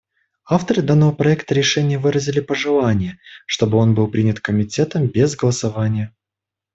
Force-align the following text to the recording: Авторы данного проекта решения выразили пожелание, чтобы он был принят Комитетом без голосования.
Авторы 0.49 0.81
данного 0.81 1.11
проекта 1.11 1.53
решения 1.53 1.99
выразили 1.99 2.39
пожелание, 2.39 3.19
чтобы 3.45 3.77
он 3.77 3.93
был 3.93 4.07
принят 4.07 4.39
Комитетом 4.39 5.05
без 5.05 5.35
голосования. 5.35 6.11